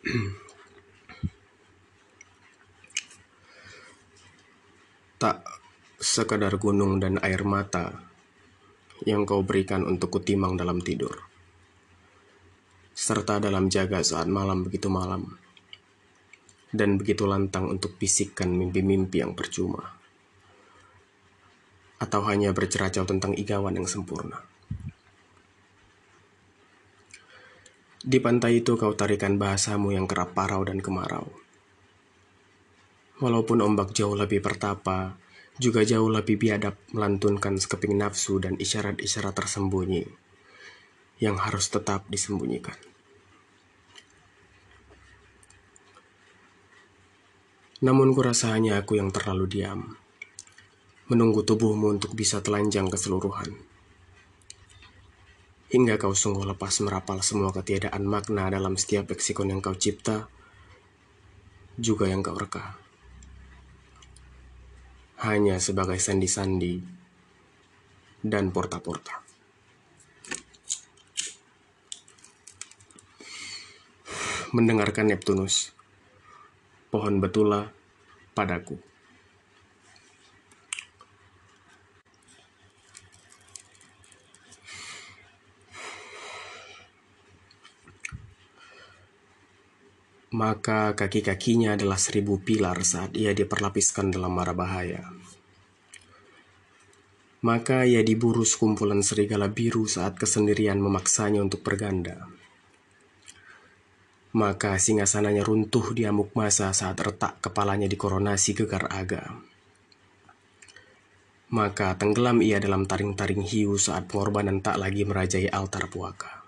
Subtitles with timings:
[5.20, 5.44] Tak
[6.00, 8.08] sekadar gunung dan air mata
[9.04, 11.12] yang kau berikan untuk kutimang dalam tidur.
[12.96, 15.36] Serta dalam jaga saat malam begitu malam.
[16.72, 20.00] Dan begitu lantang untuk bisikkan mimpi-mimpi yang percuma.
[22.00, 24.49] Atau hanya berceracau tentang igawan yang sempurna.
[28.00, 31.28] Di pantai itu kau tarikan bahasamu yang kerap parau dan kemarau.
[33.20, 35.20] Walaupun ombak jauh lebih pertapa,
[35.60, 40.08] juga jauh lebih biadab melantunkan sekeping nafsu dan isyarat-isyarat tersembunyi
[41.20, 42.80] yang harus tetap disembunyikan.
[47.84, 50.00] Namun kurasa hanya aku yang terlalu diam,
[51.12, 53.69] menunggu tubuhmu untuk bisa telanjang keseluruhan
[55.70, 60.26] hingga kau sungguh lepas merapal semua ketiadaan makna dalam setiap leksikon yang kau cipta,
[61.78, 62.74] juga yang kau reka.
[65.22, 66.82] Hanya sebagai sandi-sandi
[68.26, 69.22] dan porta-porta.
[74.50, 75.70] Mendengarkan Neptunus,
[76.90, 77.70] pohon betula
[78.34, 78.89] padaku.
[90.40, 95.04] Maka kaki-kakinya adalah seribu pilar saat ia diperlapiskan dalam mara bahaya.
[97.44, 102.24] Maka ia diburu sekumpulan serigala biru saat kesendirian memaksanya untuk berganda.
[104.32, 109.44] Maka singgasananya runtuh di amuk masa saat retak kepalanya dikoronasi gegar aga.
[111.52, 116.39] Maka tenggelam ia dalam taring-taring hiu saat pengorbanan tak lagi merajai altar puaka.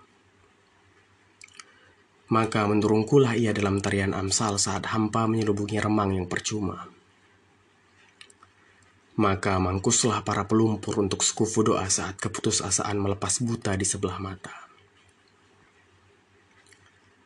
[2.31, 6.87] Maka mendurungkulah ia dalam tarian amsal saat hampa menyelubungi remang yang percuma.
[9.19, 14.63] Maka mangkuslah para pelumpur untuk sekufu doa saat keputusasaan melepas buta di sebelah mata.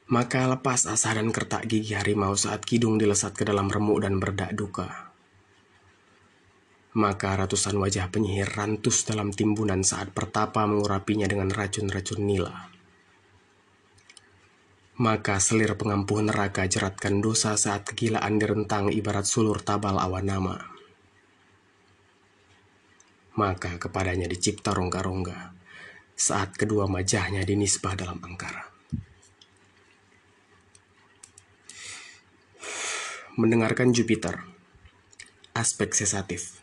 [0.08, 4.56] Maka lepas asa dan kertak gigi harimau saat kidung dilesat ke dalam remuk dan berdak
[4.56, 5.12] duka.
[6.96, 12.77] Maka ratusan wajah penyihir rantus dalam timbunan saat pertapa mengurapinya dengan racun-racun nila.
[14.97, 20.58] Maka selir pengampuh neraka jeratkan dosa saat kegilaan direntang ibarat sulur tabal awan nama.
[23.38, 25.53] Maka kepadanya dicipta rongga-rongga
[26.18, 28.66] saat kedua majahnya dinisbah dalam angkara.
[33.38, 34.50] Mendengarkan Jupiter,
[35.53, 36.56] aspek sesatif.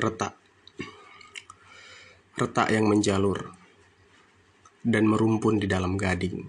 [0.00, 0.34] Retak.
[2.40, 3.52] Retak yang menjalur
[4.80, 6.48] dan merumpun di dalam gading.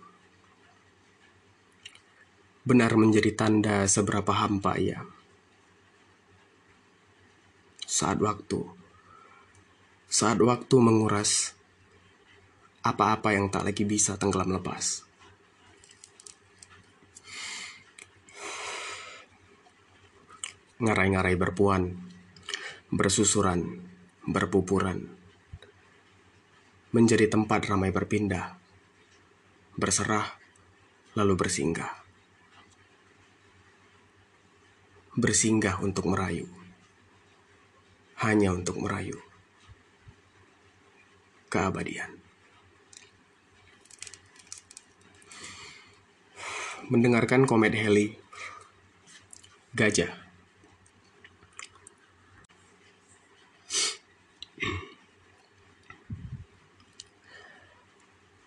[2.63, 5.03] Benar menjadi tanda seberapa hampa ia.
[7.84, 8.63] Saat waktu,
[10.07, 11.51] saat waktu menguras
[12.81, 15.03] apa-apa yang tak lagi bisa tenggelam lepas.
[20.81, 22.11] Ngarai-ngarai berpuan
[22.91, 23.88] bersusuran,
[24.28, 25.07] berpupuran,
[26.91, 28.59] menjadi tempat ramai berpindah,
[29.79, 30.28] berserah,
[31.16, 32.03] lalu bersinggah.
[35.16, 36.51] Bersinggah untuk merayu,
[38.28, 39.16] hanya untuk merayu
[41.47, 42.19] keabadian.
[46.91, 48.19] Mendengarkan komet Heli,
[49.72, 50.21] Gajah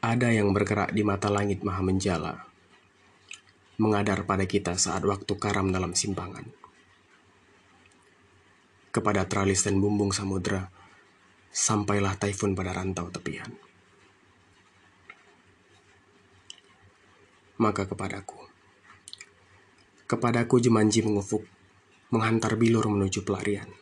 [0.05, 2.45] Ada yang bergerak di mata langit maha menjala,
[3.81, 6.45] mengadar pada kita saat waktu karam dalam simpangan.
[8.93, 10.69] Kepada tralis dan bumbung samudra,
[11.49, 13.49] sampailah taifun pada rantau tepian.
[17.57, 18.45] Maka kepadaku,
[20.05, 21.49] kepadaku jemanji mengufuk,
[22.13, 23.73] menghantar bilur menuju pelarian,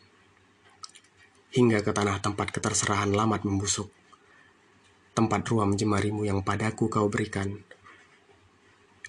[1.51, 3.91] hingga ke tanah tempat keterserahan lamat membusuk
[5.13, 7.61] tempat ruam jemarimu yang padaku kau berikan,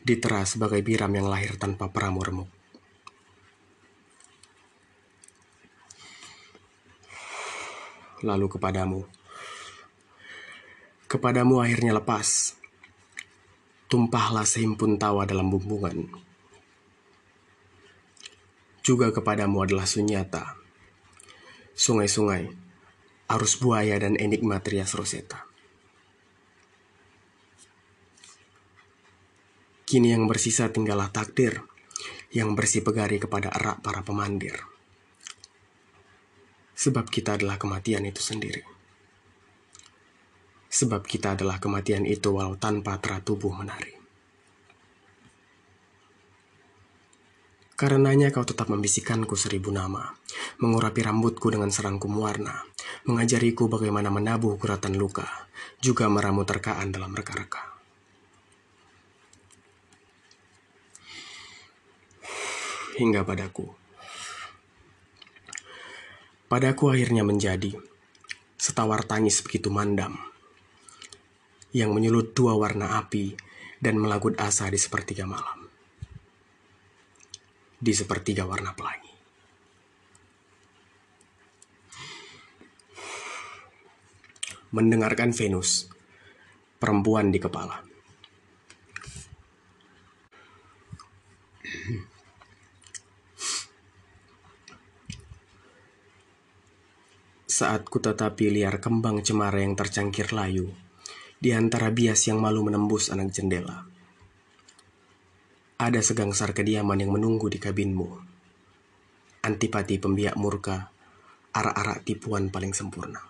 [0.05, 2.51] ditera sebagai biram yang lahir tanpa peramu remuk.
[8.21, 9.01] Lalu kepadamu,
[11.09, 12.57] kepadamu akhirnya lepas,
[13.89, 16.09] tumpahlah sehimpun tawa dalam bumbungan.
[18.85, 20.61] Juga kepadamu adalah sunyata,
[21.73, 22.53] sungai-sungai,
[23.33, 25.54] arus buaya dan enigma Trias Rosetta.
[29.95, 31.63] Kini yang bersisa tinggallah takdir
[32.35, 34.59] yang bersih pegari kepada erak para pemandir.
[36.75, 38.67] Sebab kita adalah kematian itu sendiri.
[40.67, 43.95] Sebab kita adalah kematian itu walau tanpa teratubuh menari.
[47.79, 50.11] Karenanya kau tetap membisikkanku seribu nama,
[50.59, 52.67] mengurapi rambutku dengan serangkum warna,
[53.07, 55.47] mengajariku bagaimana menabuh kuratan luka,
[55.79, 57.74] juga meramu terkaan dalam reka-reka.
[62.95, 63.67] Hingga padaku.
[66.47, 67.75] Padaku akhirnya menjadi
[68.55, 70.15] setawar tangis begitu mandam
[71.75, 73.35] yang menyulut dua warna api
[73.83, 75.67] dan melagut asa di sepertiga malam.
[77.75, 79.13] Di sepertiga warna pelangi.
[84.71, 85.91] Mendengarkan Venus,
[86.79, 87.94] perempuan di kepala.
[97.55, 100.75] Saat ku tetapi liar kembang cemara yang tercangkir layu
[101.39, 103.87] di antara bias yang malu menembus anak jendela.
[105.79, 108.11] Ada segangsar kediaman yang menunggu di kabinmu.
[109.47, 110.91] Antipati pembiak murka,
[111.55, 113.23] arak-arak tipuan paling sempurna.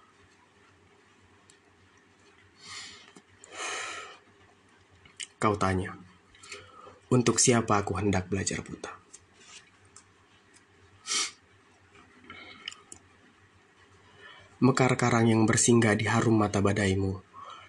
[5.36, 5.92] Kau tanya,
[7.12, 9.03] untuk siapa aku hendak belajar buta?
[14.64, 17.20] Mekar karang yang bersinggah di harum mata badaimu,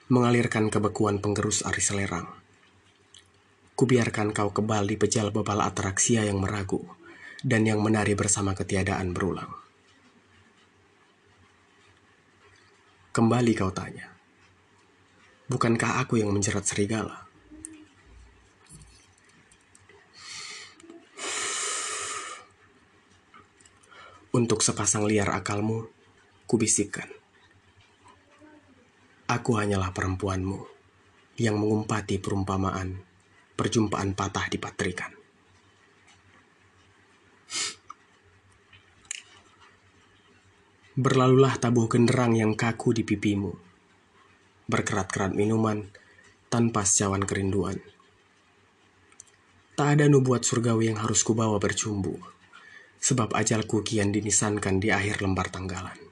[0.08, 2.24] mengalirkan kebekuan penggerus aris selerang.
[3.76, 6.88] Kubiarkan kau kebal di pejal bebal atraksia yang meragu,
[7.44, 9.52] dan yang menari bersama ketiadaan berulang.
[13.12, 14.16] Kembali kau tanya,
[15.52, 17.28] bukankah aku yang menjerat serigala?
[24.32, 25.95] Untuk sepasang liar akalmu,
[26.46, 27.10] kubisikkan.
[29.26, 30.62] Aku hanyalah perempuanmu
[31.42, 33.06] yang mengumpati perumpamaan
[33.56, 35.12] perjumpaan patah di patrikan.
[40.96, 43.52] Berlalulah tabuh genderang yang kaku di pipimu,
[44.72, 45.92] berkerat-kerat minuman
[46.48, 47.76] tanpa secawan kerinduan.
[49.76, 52.16] Tak ada nubuat surgawi yang harus kubawa bercumbu,
[53.04, 56.05] sebab ajalku kian dinisankan di akhir lembar tanggalan.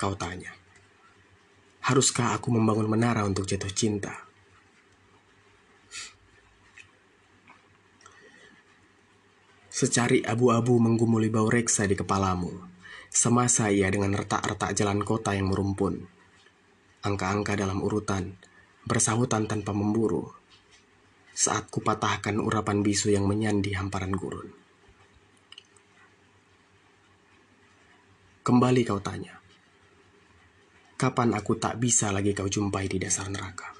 [0.00, 0.48] Kau tanya,
[1.84, 4.24] haruskah aku membangun menara untuk jatuh cinta?
[9.68, 12.48] Secari abu-abu menggumuli bau reksa di kepalamu,
[13.12, 16.08] semasa ia dengan retak-retak jalan kota yang merumpun.
[17.04, 18.40] Angka-angka dalam urutan,
[18.88, 20.32] bersahutan tanpa memburu,
[21.36, 24.48] saat kupatahkan urapan bisu yang menyandi hamparan gurun.
[28.40, 29.39] Kembali kau tanya,
[31.00, 33.72] Kapan aku tak bisa lagi kau jumpai di dasar neraka?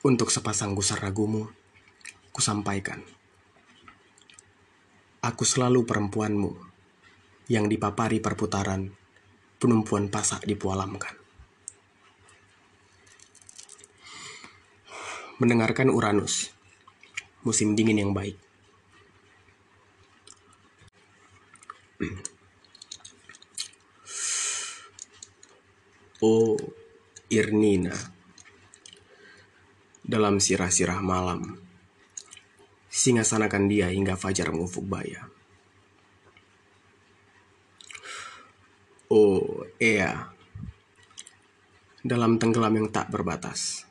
[0.00, 1.44] Untuk sepasang gusar ragumu,
[2.32, 3.04] kusampaikan.
[5.20, 6.56] Aku selalu perempuanmu
[7.52, 8.88] yang dipapari perputaran
[9.60, 11.12] penumpuan pasak dipualamkan.
[15.36, 16.48] Mendengarkan Uranus,
[17.44, 18.47] musim dingin yang baik.
[26.18, 26.58] Oh,
[27.30, 27.94] Irnina.
[30.02, 31.62] Dalam sirah-sirah malam,
[32.90, 35.30] singasanakan dia hingga fajar mengufuk baya.
[39.14, 40.34] Oh, Ea.
[42.02, 43.86] Dalam tenggelam yang tak berbatas,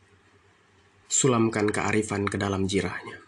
[1.08, 3.24] sulamkan kearifan ke dalam jirahnya.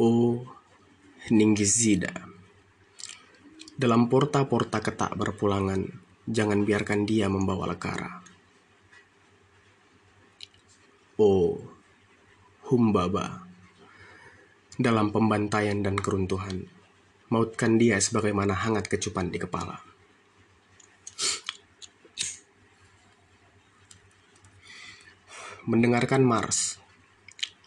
[0.00, 0.57] Oh,
[1.28, 2.08] Ninggizida.
[3.76, 5.84] Dalam porta-porta ketak berpulangan,
[6.24, 8.24] jangan biarkan dia membawa lekara.
[11.20, 11.60] Oh,
[12.72, 13.44] Humbaba.
[14.80, 16.64] Dalam pembantaian dan keruntuhan,
[17.28, 19.84] mautkan dia sebagaimana hangat kecupan di kepala.
[25.68, 26.80] Mendengarkan Mars,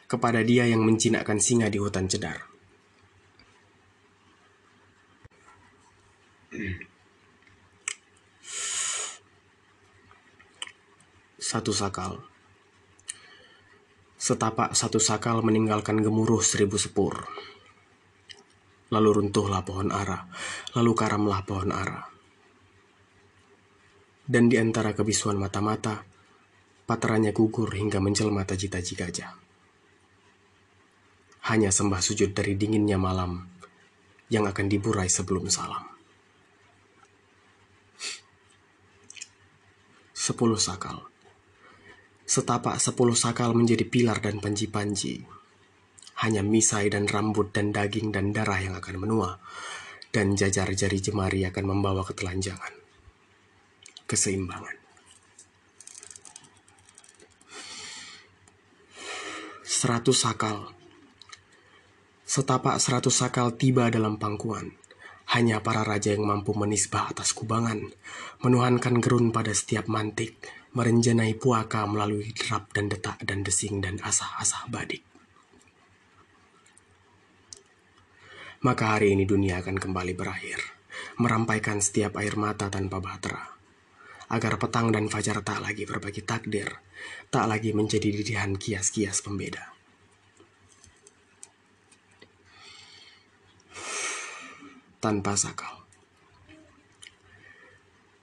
[0.10, 2.51] kepada dia yang menjinakkan singa di hutan cedar.
[11.40, 12.20] Satu sakal.
[14.20, 17.24] Setapak satu sakal meninggalkan gemuruh seribu sepur.
[18.92, 20.28] Lalu runtuhlah pohon ara,
[20.76, 22.12] lalu karamlah pohon ara.
[24.28, 26.04] Dan di antara kebisuan mata-mata,
[26.84, 29.32] paterannya gugur hingga menjelma taji-taji gajah.
[31.48, 33.48] Hanya sembah sujud dari dinginnya malam
[34.28, 35.91] yang akan diburai sebelum salam.
[40.32, 40.96] Sepuluh sakal
[42.24, 45.28] Setapak sepuluh sakal menjadi pilar dan panji-panji.
[46.24, 49.44] Hanya misai dan rambut dan daging dan darah yang akan menua.
[50.08, 52.72] Dan jajar jari jemari akan membawa ketelanjangan.
[54.08, 54.80] Keseimbangan.
[59.68, 60.72] Seratus sakal.
[62.24, 64.81] Setapak seratus sakal tiba dalam pangkuan.
[65.32, 67.88] Hanya para raja yang mampu menisbah atas kubangan,
[68.44, 70.36] menuhankan gerun pada setiap mantik,
[70.76, 75.08] merenjanai puaka melalui derap dan detak dan desing dan asah-asah badik.
[78.62, 80.60] Maka hari ini dunia akan kembali berakhir,
[81.18, 83.56] merampaikan setiap air mata tanpa bahtera,
[84.30, 86.70] agar petang dan fajar tak lagi berbagi takdir,
[87.32, 89.81] tak lagi menjadi didihan kias-kias pembeda.
[95.02, 95.82] Tanpa sakal.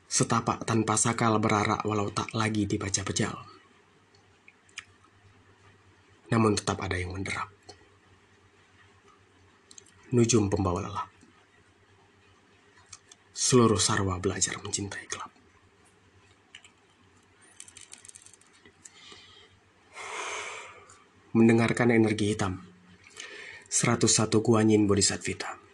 [0.06, 3.34] Setapak tanpa sakal berarak walau tak lagi dibaca pejal.
[6.30, 7.50] Namun tetap ada yang menderap.
[10.14, 11.10] Nujum pembawa lelap.
[13.34, 15.34] Seluruh sarwa belajar mencintai gelap.
[21.34, 22.62] Mendengarkan energi hitam.
[23.66, 25.67] 101 Guanyin Bodhisattvita.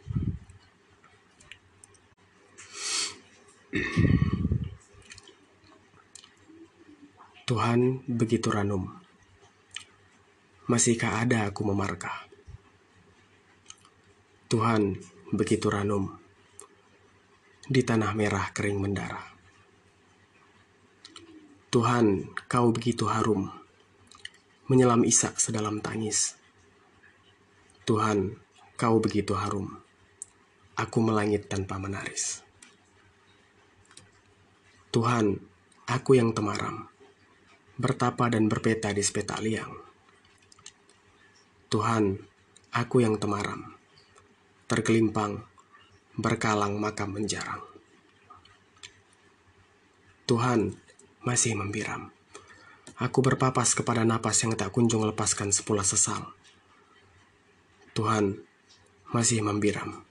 [7.45, 8.87] Tuhan begitu ranum.
[10.71, 12.31] Masihkah ada aku memarkah?
[14.47, 14.95] Tuhan
[15.35, 16.15] begitu ranum.
[17.67, 19.27] Di tanah merah kering mendarah.
[21.75, 23.51] Tuhan, kau begitu harum.
[24.71, 26.39] Menyelam isak sedalam tangis.
[27.83, 28.39] Tuhan,
[28.79, 29.83] kau begitu harum.
[30.79, 32.44] Aku melangit tanpa menaris.
[34.95, 35.43] Tuhan,
[35.91, 36.87] aku yang temaram
[37.75, 39.75] bertapa dan berpeta di sepeta liang.
[41.67, 42.15] Tuhan,
[42.71, 43.75] aku yang temaram,
[44.71, 45.43] tergelimpang,
[46.15, 47.59] berkalang makam menjarang.
[50.31, 50.79] Tuhan
[51.27, 52.15] masih membiram.
[52.95, 56.31] Aku berpapas kepada napas yang tak kunjung lepaskan sepula sesal.
[57.99, 58.39] Tuhan
[59.11, 60.07] masih membiram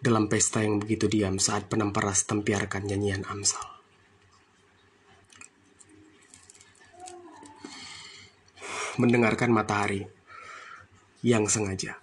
[0.00, 3.79] dalam pesta yang begitu diam saat penemperas tempiarkan nyanyian Amsal.
[9.00, 10.04] Mendengarkan matahari
[11.24, 11.96] yang sengaja.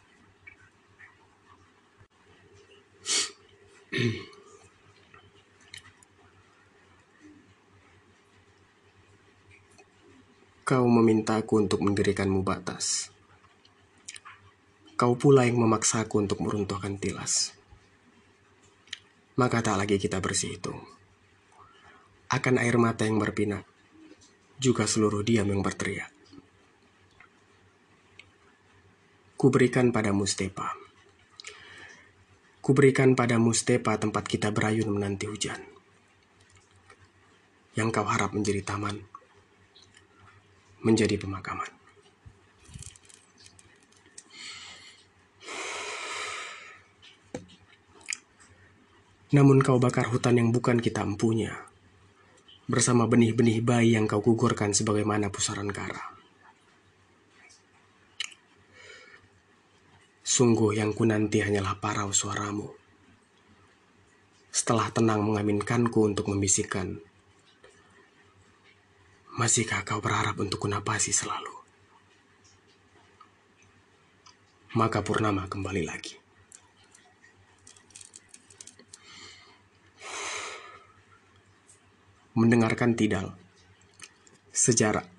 [10.68, 13.08] Kau memintaku untuk mendirikanmu batas.
[15.00, 17.56] Kau pula yang memaksaku untuk meruntuhkan tilas.
[19.40, 20.84] Maka tak lagi kita bersihitung.
[22.28, 23.64] Akan air mata yang berpinat,
[24.60, 26.17] juga seluruh diam yang berteriak.
[29.38, 30.74] Kuberikan pada Mustepa.
[32.58, 35.62] Kuberikan pada Mustepa tempat kita berayun menanti hujan.
[37.78, 38.98] Yang kau harap menjadi taman,
[40.82, 41.70] menjadi pemakaman.
[49.38, 51.54] Namun kau bakar hutan yang bukan kita empunya,
[52.66, 56.17] bersama benih-benih bayi yang kau gugurkan sebagaimana pusaran kara.
[60.28, 62.68] Sungguh yang ku nanti hanyalah parau suaramu.
[64.52, 67.00] Setelah tenang mengaminkanku untuk membisikkan,
[69.40, 71.54] Masihkah kau berharap untuk kunapasi selalu?
[74.76, 76.20] Maka Purnama kembali lagi.
[82.36, 83.32] Mendengarkan tidal.
[84.52, 85.17] Sejarah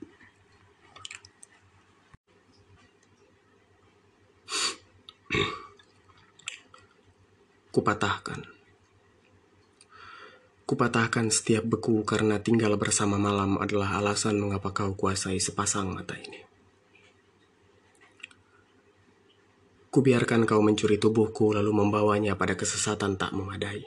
[7.68, 8.49] Kupatahkan.
[10.64, 16.40] Kupatahkan setiap beku karena tinggal bersama malam adalah alasan mengapa kau kuasai sepasang mata ini.
[19.92, 23.85] Kubiarkan kau mencuri tubuhku lalu membawanya pada kesesatan tak memadai.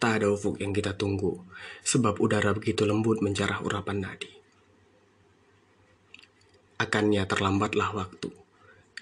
[0.00, 1.44] Tak ada ufuk yang kita tunggu,
[1.84, 4.45] sebab udara begitu lembut menjarah urapan nadi.
[6.76, 8.28] Akannya terlambatlah waktu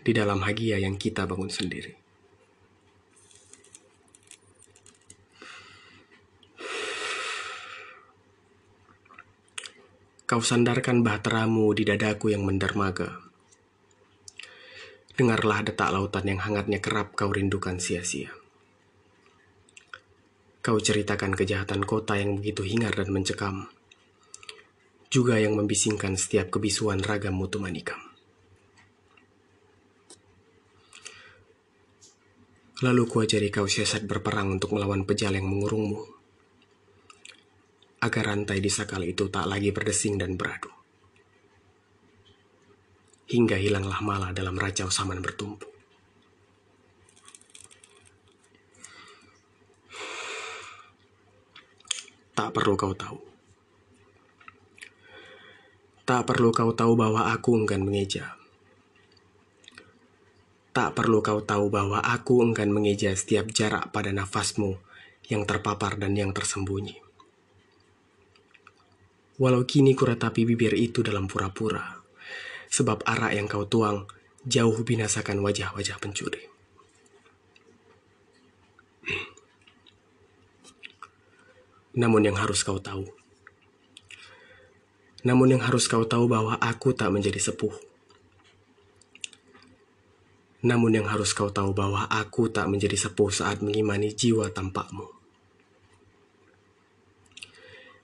[0.04, 2.04] di dalam hagia yang kita bangun sendiri.
[10.24, 13.20] Kau sandarkan bahteramu di dadaku yang mendermaga.
[15.14, 18.32] Dengarlah detak lautan yang hangatnya kerap kau rindukan sia-sia.
[20.64, 23.68] Kau ceritakan kejahatan kota yang begitu hingar dan mencekam.
[25.14, 28.02] Juga yang membisingkan setiap kebisuan ragam mutu manikam.
[32.82, 36.02] Lalu kuajari kau siasat berperang untuk melawan pejal yang mengurungmu
[38.02, 40.74] agar rantai di sakal itu tak lagi berdesing dan beradu.
[43.30, 45.70] Hingga hilanglah malah dalam racau saman bertumpu.
[52.34, 53.33] Tak perlu kau tahu.
[56.04, 58.36] Tak perlu kau tahu bahwa aku enggan mengeja.
[60.76, 64.76] Tak perlu kau tahu bahwa aku enggan mengeja setiap jarak pada nafasmu
[65.32, 67.00] yang terpapar dan yang tersembunyi.
[69.40, 72.04] Walau kini kuratapi bibir itu dalam pura-pura,
[72.68, 74.04] sebab arak yang kau tuang
[74.44, 76.52] jauh binasakan wajah-wajah pencuri.
[82.04, 83.08] Namun yang harus kau tahu,
[85.24, 87.72] namun yang harus kau tahu bahwa aku tak menjadi sepuh.
[90.64, 95.08] Namun yang harus kau tahu bahwa aku tak menjadi sepuh saat mengimani jiwa tampakmu.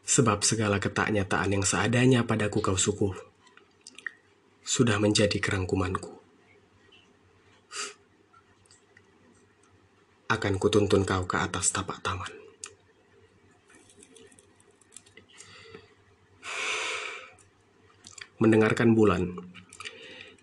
[0.08, 3.12] Sebab segala ketaknyataan yang seadanya padaku kau suku
[4.64, 6.16] sudah menjadi kerangkumanku.
[10.32, 12.39] Akan kutuntun kau ke atas tapak taman.
[18.40, 19.36] Mendengarkan bulan,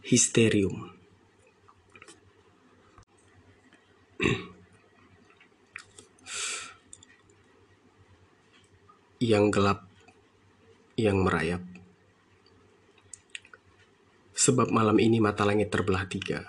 [0.06, 0.98] histerium.
[9.18, 9.90] yang gelap,
[10.94, 11.66] yang merayap.
[14.38, 16.46] Sebab malam ini mata langit terbelah tiga.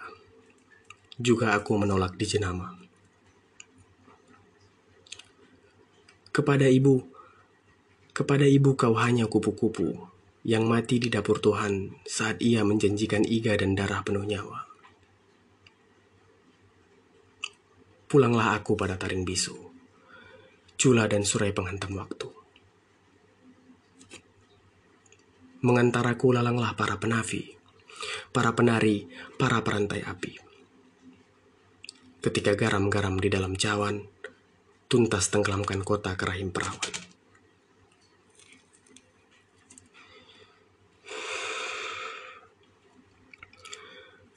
[1.17, 2.77] Juga aku menolak di jenama.
[6.31, 7.03] Kepada ibu,
[8.15, 13.75] kepada ibu kau hanya kupu-kupu yang mati di dapur Tuhan saat ia menjanjikan iga dan
[13.75, 14.69] darah penuh nyawa.
[18.09, 19.53] Pulanglah aku pada taring bisu,
[20.81, 22.29] cula dan surai penghantam waktu.
[25.61, 27.59] Mengantaraku lalanglah para penafi,
[28.31, 30.33] para penari, para perantai api.
[32.23, 34.07] Ketika garam-garam di dalam cawan,
[34.89, 37.18] tuntas tenggelamkan kota ke rahim perawan.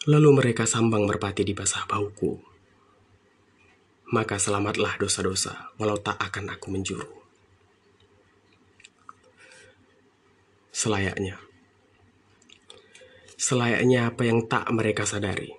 [0.09, 2.41] Lalu mereka sambang merpati di basah bauku.
[4.11, 7.21] Maka selamatlah dosa-dosa, walau tak akan aku menjuru.
[10.81, 11.37] selayaknya.
[13.37, 15.53] Selayaknya apa yang tak mereka sadari.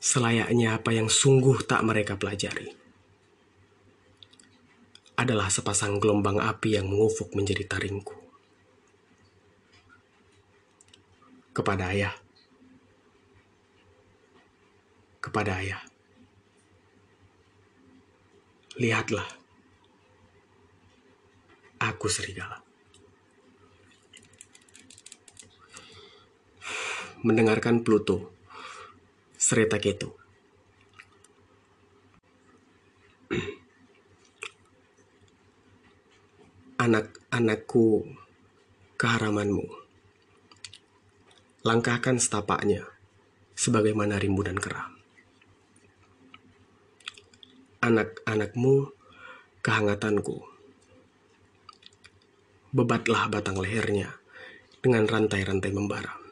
[0.00, 2.72] Selayaknya apa yang sungguh tak mereka pelajari.
[5.20, 8.16] Adalah sepasang gelombang api yang mengufuk menjadi taringku.
[11.52, 12.25] Kepada ayah.
[15.26, 15.82] Kepada ayah.
[18.78, 19.26] Lihatlah.
[21.82, 22.66] Aku serigala.
[27.26, 28.30] mendengarkan Pluto,
[29.34, 30.14] Sereta Ketu.
[36.78, 38.06] Anak-anakku,
[38.94, 39.66] keharamanmu.
[41.66, 42.86] Langkahkan setapaknya,
[43.58, 44.95] sebagaimana rimbu dan.
[47.86, 48.90] Anak-anakmu,
[49.62, 50.42] kehangatanku.
[52.74, 54.10] Bebatlah batang lehernya
[54.82, 56.26] dengan rantai-rantai membara.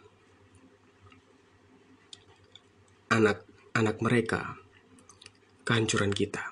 [3.14, 4.58] anak-anak mereka
[5.62, 6.50] kehancuran kita.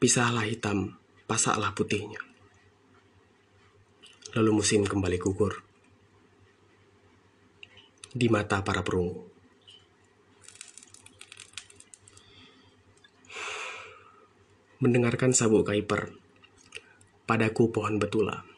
[0.00, 0.96] Pisahlah hitam,
[1.28, 2.16] pasaklah putihnya.
[4.32, 5.60] Lalu musim kembali gugur
[8.08, 9.29] di mata para perunggu.
[14.80, 16.08] Mendengarkan sabuk kaiper,
[17.28, 18.48] padaku pohon betula.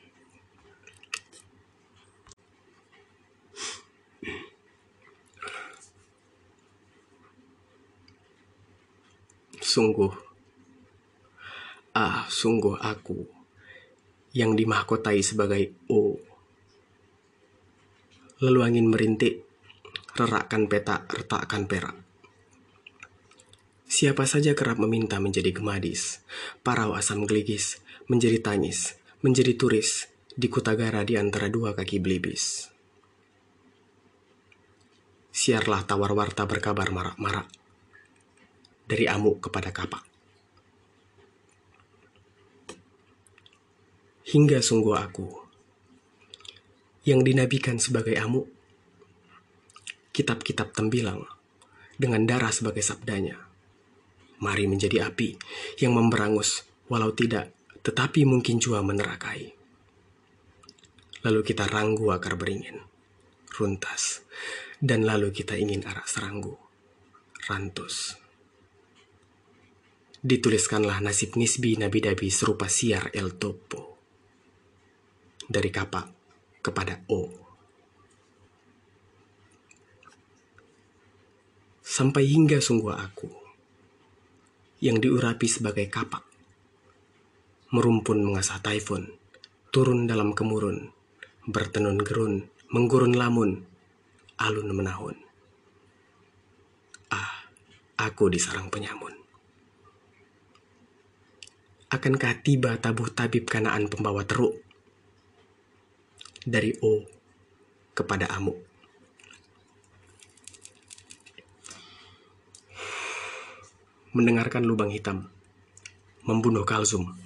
[9.58, 10.14] Sungguh,
[11.98, 13.26] ah, sungguh aku
[14.30, 16.22] yang dimahkotai sebagai O.
[18.46, 19.42] Lalu angin merintik,
[20.14, 22.11] rerakkan peta, retakkan perak.
[23.92, 26.24] Siapa saja kerap meminta menjadi gemadis,
[26.64, 27.76] parau asam geligis,
[28.08, 32.72] menjadi tangis, menjadi turis, di kutagara di antara dua kaki belibis.
[35.28, 37.52] Siarlah tawar warta berkabar marak-marak,
[38.88, 40.08] dari amuk kepada kapak.
[44.24, 45.28] Hingga sungguh aku,
[47.04, 48.48] yang dinabikan sebagai amuk,
[50.16, 51.28] kitab-kitab tembilang,
[52.00, 53.41] dengan darah sebagai sabdanya
[54.42, 55.38] Mari menjadi api
[55.78, 57.54] yang memberangus, walau tidak,
[57.86, 59.54] tetapi mungkin jua menerakai.
[61.22, 62.82] Lalu kita ranggu akar beringin,
[63.54, 64.26] runtas,
[64.82, 66.58] dan lalu kita ingin arah seranggu,
[67.46, 68.18] rantus.
[70.18, 73.94] Dituliskanlah nasib nisbi nabi-dabi serupa siar El Topo.
[75.46, 76.06] Dari kapak
[76.66, 77.30] kepada O.
[81.82, 83.41] Sampai hingga sungguh aku
[84.82, 86.26] yang diurapi sebagai kapak.
[87.70, 89.14] Merumpun mengasah taifun,
[89.70, 90.90] turun dalam kemurun,
[91.46, 93.62] bertenun gerun, menggurun lamun,
[94.42, 95.14] alun menahun.
[97.14, 97.46] Ah,
[97.94, 99.14] aku di sarang penyamun.
[101.94, 104.58] Akankah tiba tabuh tabib kanaan pembawa teruk?
[106.42, 107.06] Dari O
[107.94, 108.71] kepada Amuk.
[114.12, 115.32] Mendengarkan lubang hitam,
[116.28, 117.16] membunuh Kalsum.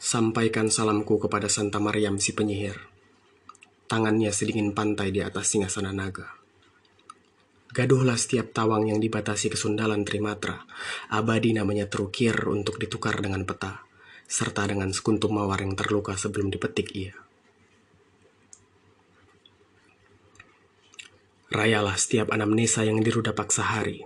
[0.00, 2.80] Sampaikan salamku kepada Santa Maryam si penyihir.
[3.92, 6.32] Tangannya sedingin pantai di atas singgasana naga.
[7.68, 10.64] Gaduhlah setiap tawang yang dibatasi kesundalan Trimatra.
[11.12, 13.84] Abadi namanya terukir untuk ditukar dengan peta,
[14.24, 17.27] serta dengan sekuntum mawar yang terluka sebelum dipetik ia.
[21.48, 24.04] Rayalah setiap anamnesa yang diruda paksa hari.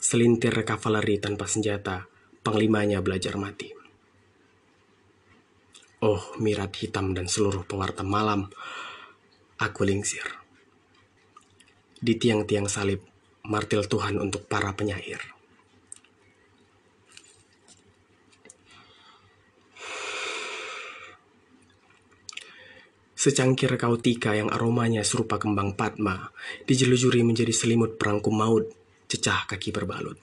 [0.00, 2.08] Selintir kavaleri tanpa senjata,
[2.40, 3.76] panglimanya belajar mati.
[6.00, 8.48] Oh, mirat hitam dan seluruh pewarta malam,
[9.60, 10.24] aku lingsir.
[12.00, 13.04] Di tiang-tiang salib,
[13.44, 15.41] martil Tuhan untuk para penyair.
[23.22, 26.34] Secangkir kautika yang aromanya serupa kembang padma,
[26.66, 28.66] dijelujuri menjadi selimut perangkum maut,
[29.06, 30.18] cecah kaki berbalut.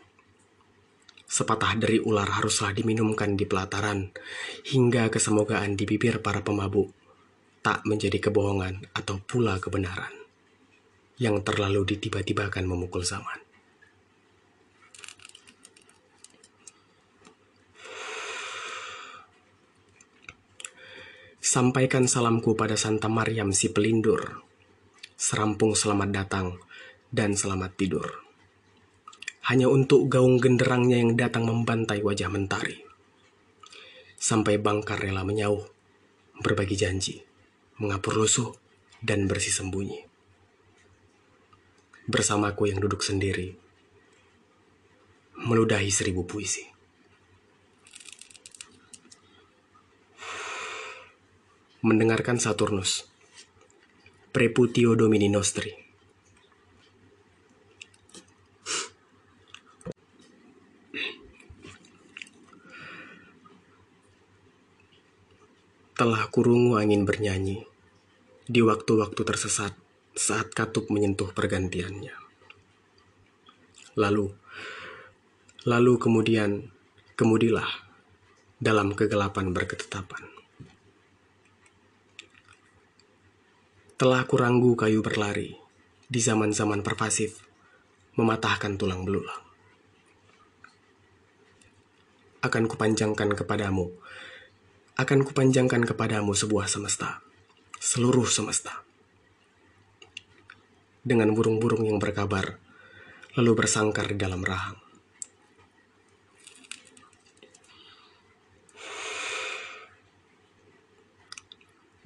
[1.24, 4.12] Sepatah dari ular haruslah diminumkan di pelataran,
[4.68, 6.92] hingga kesemogaan di bibir para pemabuk,
[7.64, 10.12] tak menjadi kebohongan atau pula kebenaran,
[11.24, 13.49] yang terlalu ditiba-tibakan memukul zaman.
[21.40, 24.44] Sampaikan salamku pada Santa Maryam si pelindur.
[25.16, 26.60] Serampung selamat datang
[27.16, 28.28] dan selamat tidur.
[29.48, 32.84] Hanya untuk gaung genderangnya yang datang membantai wajah mentari.
[34.20, 35.64] Sampai bangkar rela menyauh,
[36.44, 37.24] berbagi janji,
[37.80, 38.52] mengapur lusuh,
[39.00, 40.04] dan bersih sembunyi.
[42.04, 43.56] Bersamaku yang duduk sendiri,
[45.40, 46.79] meludahi seribu puisi.
[51.80, 53.08] Mendengarkan Saturnus.
[54.36, 55.72] Preputio Domini Nostri.
[65.96, 67.64] Telah kurungu angin bernyanyi
[68.44, 69.72] di waktu-waktu tersesat
[70.20, 72.12] saat katup menyentuh pergantiannya.
[73.96, 74.36] Lalu,
[75.64, 76.68] lalu kemudian,
[77.16, 77.68] kemudilah
[78.60, 80.39] dalam kegelapan berketetapan.
[84.00, 85.60] Telah kuranggu kayu berlari
[86.08, 87.44] di zaman-zaman pervasif,
[88.16, 89.44] mematahkan tulang belulang.
[92.40, 93.92] Akan kupanjangkan kepadamu,
[94.96, 97.20] akan kupanjangkan kepadamu sebuah semesta,
[97.76, 98.88] seluruh semesta.
[101.04, 102.56] Dengan burung-burung yang berkabar,
[103.36, 104.80] lalu bersangkar di dalam rahang.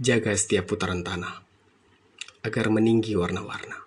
[0.01, 1.42] Jaga setiap putaran tanah
[2.43, 3.79] agar meninggi warna-warna.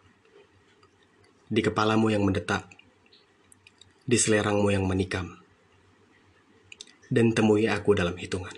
[1.47, 2.67] Di kepalamu yang mendetak,
[4.03, 5.39] di selerangmu yang menikam,
[7.13, 8.57] dan temui aku dalam hitungan.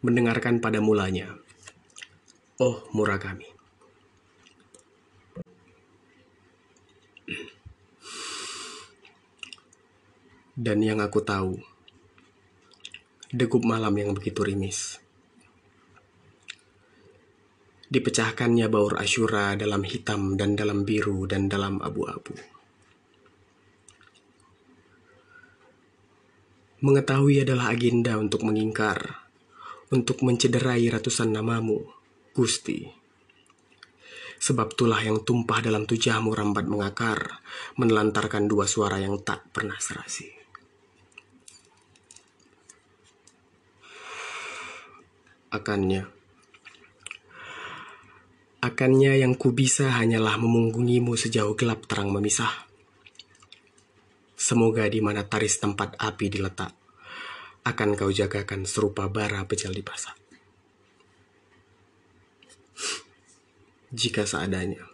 [0.00, 1.34] Mendengarkan pada mulanya,
[2.60, 3.48] oh murah kami.
[10.60, 11.56] Dan yang aku tahu,
[13.30, 14.98] degup malam yang begitu rimis.
[17.86, 22.34] Dipecahkannya baur asyura dalam hitam dan dalam biru dan dalam abu-abu.
[26.82, 28.98] Mengetahui adalah agenda untuk mengingkar,
[29.94, 31.86] untuk mencederai ratusan namamu,
[32.34, 32.82] Gusti.
[34.42, 37.44] Sebab itulah yang tumpah dalam tujahmu rambat mengakar,
[37.78, 40.39] menelantarkan dua suara yang tak pernah serasi.
[45.50, 46.06] Akannya,
[48.62, 52.70] akannya yang ku bisa hanyalah memunggungimu sejauh gelap terang memisah.
[54.38, 56.70] Semoga di mana taris tempat api diletak,
[57.66, 60.14] akan kau jagakan serupa bara pecel di pasar.
[63.90, 64.86] Jika seadanya,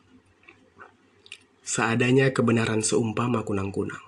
[1.61, 4.01] seadanya kebenaran seumpama kunang-kunang.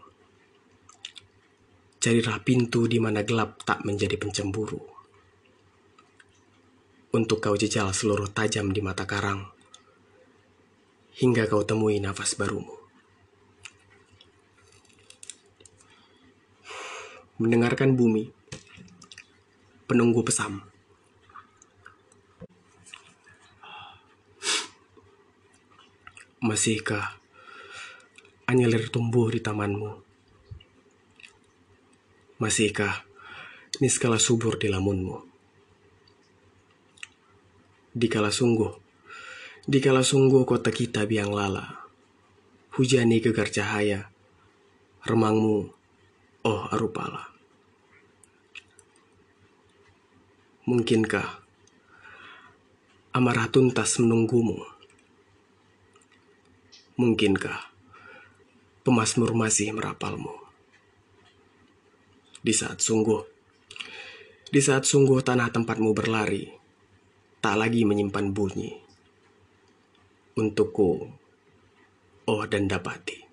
[2.01, 4.98] Carilah pintu di mana gelap tak menjadi pencemburu.
[7.09, 9.49] Untuk kau jejal seluruh tajam di mata karang,
[11.17, 12.79] hingga kau temui nafas barumu.
[17.39, 18.35] mendengarkan bumi,
[19.87, 20.67] penunggu pesam.
[26.43, 27.15] Masihkah
[28.43, 30.03] anyelir tumbuh di tamanmu?
[32.43, 33.07] Masihkah
[33.79, 35.28] niskala subur di lamunmu?
[37.99, 38.71] Dikala sungguh,
[39.67, 41.83] dikala sungguh kota kita biang lala,
[42.79, 44.07] hujani gegar cahaya,
[45.03, 45.75] remangmu
[46.47, 47.27] Oh Arupala.
[50.71, 51.43] Mungkinkah
[53.11, 54.63] amarah tuntas menunggumu?
[56.95, 57.59] Mungkinkah
[58.87, 60.39] pemasmur masih merapalmu?
[62.47, 63.27] Di saat sungguh,
[64.55, 66.58] di saat sungguh tanah tempatmu berlari,
[67.49, 68.77] tak lagi menyimpan bunyi.
[70.37, 71.09] Untukku,
[72.29, 73.25] oh dan dapati.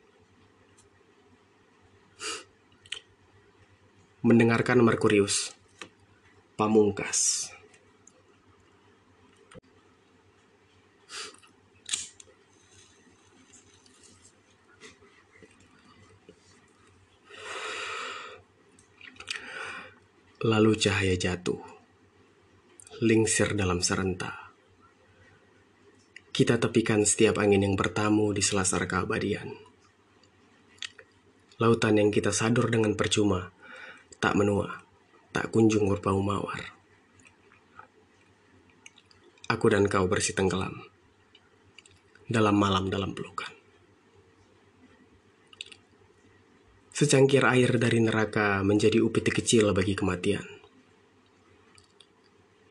[4.24, 5.52] mendengarkan Merkurius.
[6.56, 7.52] Pamungkas.
[20.40, 21.75] Lalu cahaya jatuh,
[23.04, 24.56] lingsir dalam serentak.
[26.32, 29.52] Kita tepikan setiap angin yang bertamu di selasar keabadian.
[31.60, 33.52] Lautan yang kita sadur dengan percuma
[34.20, 34.84] tak menua,
[35.36, 36.76] tak kunjung berbau mawar.
[39.52, 40.80] Aku dan kau bersih tenggelam
[42.32, 43.52] dalam malam dalam pelukan.
[46.96, 50.55] Secangkir air dari neraka menjadi upeti kecil bagi kematian.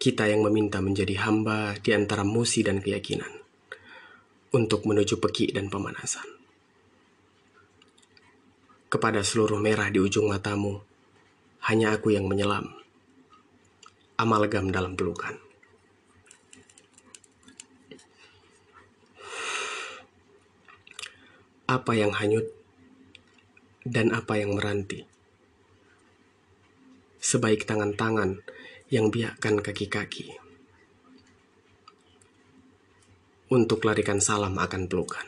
[0.05, 3.41] Kita yang meminta menjadi hamba di antara musi dan keyakinan
[4.53, 6.29] untuk menuju peki dan pemanasan.
[8.93, 10.77] Kepada seluruh merah di ujung matamu,
[11.73, 12.69] hanya aku yang menyelam.
[14.21, 15.41] Amalgam dalam pelukan.
[21.65, 22.53] Apa yang hanyut
[23.89, 25.09] dan apa yang meranti.
[27.25, 28.45] Sebaik tangan-tangan
[28.93, 30.37] yang biakkan kaki-kaki.
[33.49, 35.25] Untuk larikan salam akan pelukan.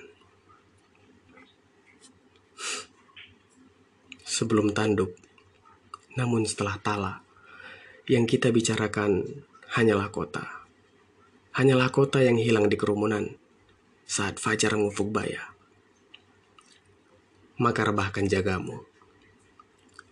[4.26, 5.16] Sebelum tanduk,
[6.20, 7.14] namun setelah tala,
[8.04, 9.24] yang kita bicarakan
[9.72, 10.44] hanyalah kota.
[11.56, 13.32] Hanyalah kota yang hilang di kerumunan
[14.04, 15.56] saat fajar ngufuk baya.
[17.56, 18.84] Maka rebahkan jagamu.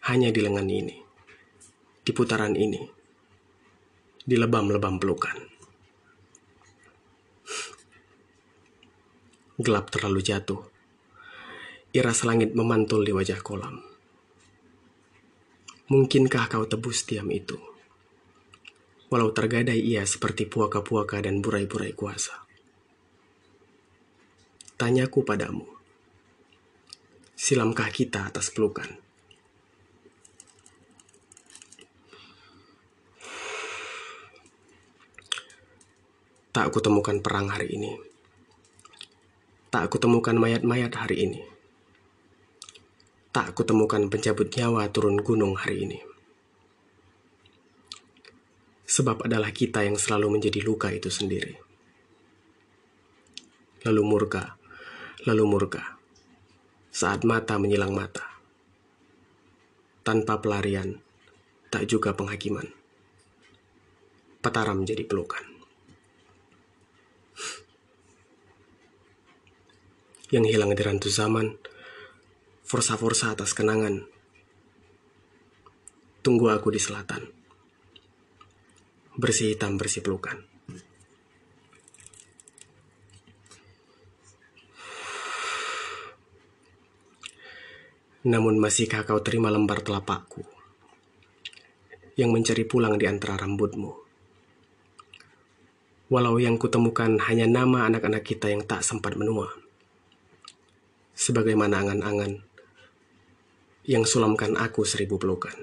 [0.09, 1.01] Hanya di lengan ini,
[2.05, 2.94] di putaran ini,
[4.25, 5.37] di lebam-lebam pelukan.
[9.61, 10.65] Gelap terlalu jatuh.
[11.93, 13.85] Iras langit memantul di wajah kolam.
[15.93, 17.61] Mungkinkah kau tebus diam itu?
[19.13, 22.49] Walau tergadai ia seperti puaka-puaka dan burai-burai kuasa.
[24.75, 25.69] Tanyaku padamu,
[27.37, 29.04] silamkah kita atas pelukan?
[36.55, 37.99] Tak kutemukan perang hari ini.
[39.75, 41.55] Tak kutemukan mayat-mayat hari ini
[43.35, 45.99] tak kutemukan pencabut nyawa turun gunung hari ini.
[48.87, 51.59] Sebab adalah kita yang selalu menjadi luka itu sendiri.
[53.83, 54.55] Lalu murka,
[55.27, 55.99] lalu murka,
[56.95, 58.23] saat mata menyilang mata.
[60.05, 61.01] tanpa pelarian,
[61.73, 62.69] tak juga penghakiman.
[64.45, 65.54] Petara menjadi pelukan.
[70.33, 71.61] Yang hilang di rantu zaman,
[72.65, 74.09] forsa-forsa atas kenangan.
[76.25, 77.29] Tunggu aku di selatan.
[79.21, 80.41] Bersih hitam bersih pelukan.
[88.25, 90.49] Namun masihkah kau terima lembar telapakku
[92.17, 93.93] yang mencari pulang di antara rambutmu?
[96.09, 99.64] Walau yang kutemukan hanya nama anak-anak kita yang tak sempat menua.
[101.15, 102.43] Sebagaimana angan-angan
[103.85, 105.55] yang sulamkan aku seribu pelukan.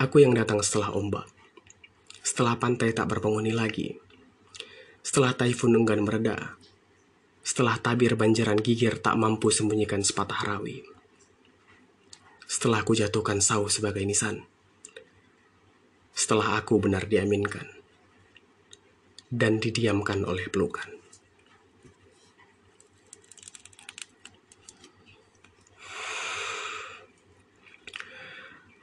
[0.00, 1.28] Aku yang datang setelah ombak,
[2.24, 4.00] setelah pantai tak berpenghuni lagi,
[5.04, 6.56] setelah taifun enggan mereda,
[7.44, 10.80] setelah tabir banjiran gigir tak mampu sembunyikan sepatah rawi,
[12.48, 14.44] setelah aku jatuhkan saw sebagai nisan,
[16.16, 17.73] setelah aku benar diaminkan
[19.34, 20.86] dan didiamkan oleh pelukan.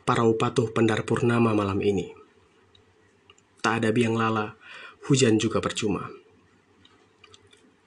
[0.04, 2.12] Para upatuh pendar purnama malam ini.
[3.64, 4.60] Tak ada biang lala,
[5.08, 6.12] hujan juga percuma.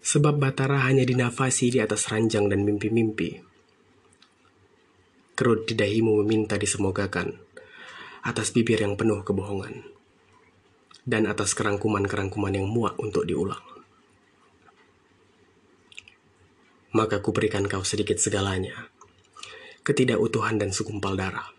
[0.01, 3.45] Sebab Batara hanya dinafasi di atas ranjang dan mimpi-mimpi.
[5.37, 7.35] Kerut di dahimu meminta disemogakan
[8.25, 9.94] atas bibir yang penuh kebohongan
[11.05, 13.61] dan atas kerangkuman-kerangkuman yang muak untuk diulang.
[16.97, 18.89] Maka kuberikan kau sedikit segalanya,
[19.85, 21.53] ketidakutuhan dan segumpal darah,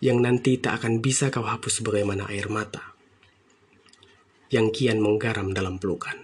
[0.00, 2.96] yang nanti tak akan bisa kau hapus sebagaimana air mata
[4.48, 6.14] yang kian menggaram dalam pelukan.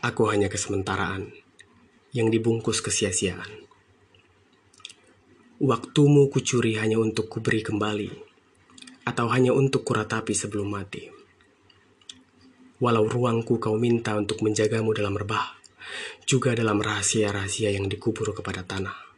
[0.00, 1.28] Aku hanya kesementaraan
[2.16, 3.69] yang dibungkus kesia-siaan.
[5.60, 8.10] Waktumu kucuri hanya untuk kuberi kembali,
[9.04, 11.12] atau hanya untuk kuratapi sebelum mati.
[12.80, 15.60] Walau ruangku kau minta untuk menjagamu dalam rebah,
[16.24, 19.10] juga dalam rahasia-rahasia yang dikubur kepada tanah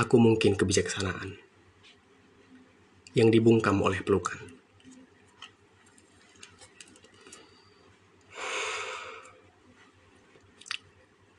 [0.00, 1.36] aku mungkin kebijaksanaan
[3.12, 4.40] yang dibungkam oleh pelukan.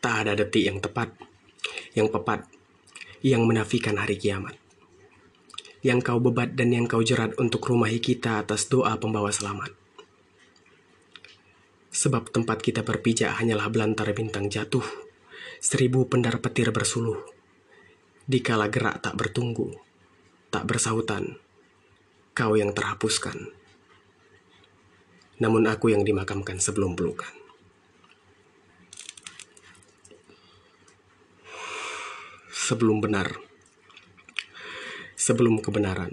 [0.02, 1.14] Tak ada detik yang tepat,
[1.92, 2.48] yang pepat,
[3.20, 4.56] yang menafikan hari kiamat.
[5.82, 9.74] Yang kau bebat dan yang kau jerat untuk rumahi kita atas doa pembawa selamat.
[11.92, 14.86] Sebab tempat kita berpijak hanyalah belantara bintang jatuh,
[15.60, 17.20] seribu pendar petir bersuluh,
[18.30, 19.76] dikala gerak tak bertunggu,
[20.54, 21.36] tak bersautan,
[22.32, 23.52] kau yang terhapuskan.
[25.42, 27.41] Namun aku yang dimakamkan sebelum pelukan.
[32.52, 33.32] Sebelum benar,
[35.16, 36.12] sebelum kebenaran,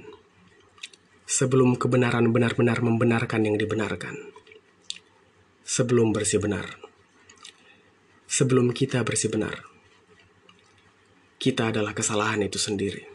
[1.26, 4.14] sebelum kebenaran benar-benar membenarkan yang dibenarkan,
[5.66, 6.78] sebelum bersih benar,
[8.30, 9.68] sebelum kita bersih benar
[11.38, 13.06] kita adalah kesalahan itu sendiri.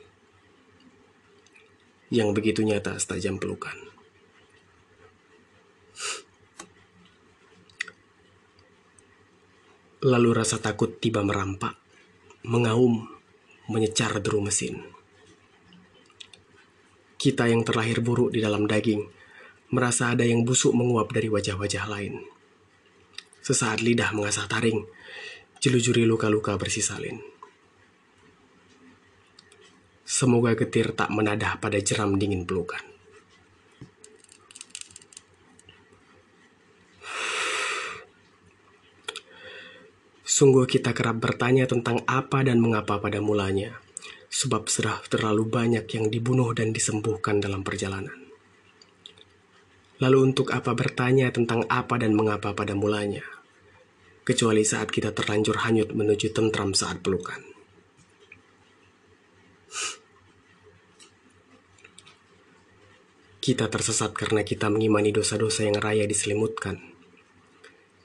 [2.08, 3.76] Yang begitu nyata setajam pelukan.
[10.04, 11.76] Lalu rasa takut tiba merampak,
[12.48, 13.08] mengaum,
[13.72, 14.84] menyecar deru mesin.
[17.16, 19.08] Kita yang terlahir buruk di dalam daging,
[19.74, 22.22] merasa ada yang busuk menguap dari wajah-wajah lain.
[23.42, 24.86] Sesaat lidah mengasah taring,
[25.64, 27.20] jelujuri luka-luka bersisalin.
[30.04, 32.93] Semoga getir tak menadah pada jeram dingin pelukan.
[40.34, 43.78] Sungguh kita kerap bertanya tentang apa dan mengapa pada mulanya,
[44.34, 48.18] sebab sudah terlalu banyak yang dibunuh dan disembuhkan dalam perjalanan.
[50.02, 53.22] Lalu untuk apa bertanya tentang apa dan mengapa pada mulanya,
[54.26, 57.38] kecuali saat kita terlanjur hanyut menuju tentram saat pelukan.
[63.38, 66.93] Kita tersesat karena kita mengimani dosa-dosa yang raya diselimutkan.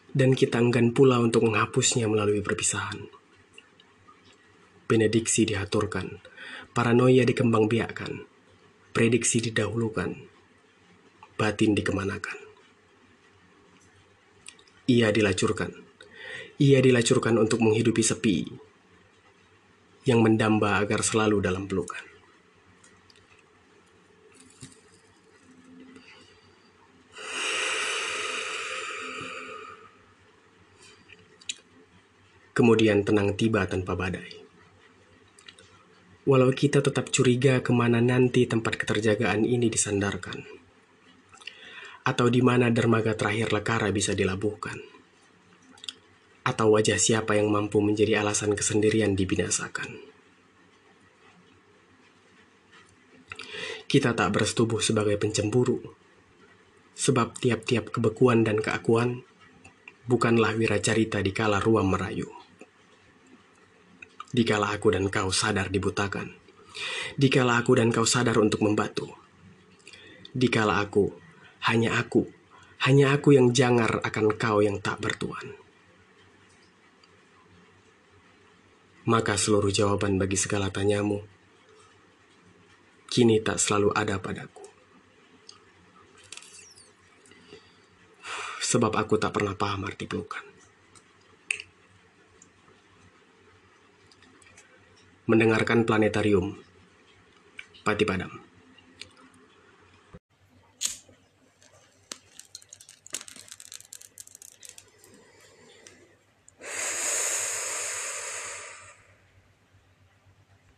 [0.08, 3.04] Dan kita enggan pula untuk menghapusnya melalui perpisahan.
[4.88, 6.24] Benediksi diaturkan,
[6.72, 8.24] paranoia dikembangbiakkan,
[8.96, 10.16] prediksi didahulukan,
[11.36, 12.40] batin dikemanakan.
[14.88, 15.76] Ia dilacurkan.
[16.56, 18.48] Ia dilacurkan untuk menghidupi sepi
[20.08, 22.07] yang mendamba agar selalu dalam pelukan.
[32.58, 34.34] Kemudian tenang tiba tanpa badai.
[36.26, 40.42] Walau kita tetap curiga ke mana nanti tempat keterjagaan ini disandarkan,
[42.02, 44.82] atau di mana dermaga terakhir lekara bisa dilabuhkan,
[46.42, 50.02] atau wajah siapa yang mampu menjadi alasan kesendirian dibinasakan.
[53.86, 55.80] Kita tak bersetubuh sebagai pencemburu,
[56.98, 59.24] sebab tiap-tiap kebekuan dan keakuan
[60.04, 62.37] bukanlah wiracarita di kala ruam merayu.
[64.28, 66.36] Dikala aku dan kau sadar dibutakan,
[67.16, 69.08] dikala aku dan kau sadar untuk membatu,
[70.36, 71.08] dikala aku,
[71.64, 72.28] hanya aku,
[72.84, 75.56] hanya aku yang jangar akan kau yang tak bertuan.
[79.08, 81.24] Maka seluruh jawaban bagi segala tanyamu
[83.08, 84.68] kini tak selalu ada padaku.
[88.60, 90.47] Sebab aku tak pernah paham arti pelukan.
[95.28, 96.56] Mendengarkan planetarium,
[97.84, 98.47] Pati Padam.